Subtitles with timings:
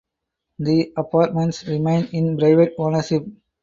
[0.57, 3.23] The apartments remain in private ownership.